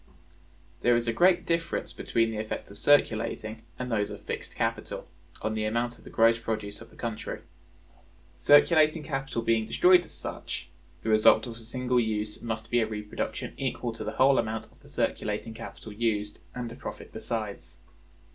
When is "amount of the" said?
5.65-6.09, 14.39-14.89